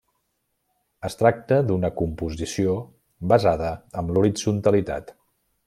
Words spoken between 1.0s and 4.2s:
Es tracta d'una composició basada amb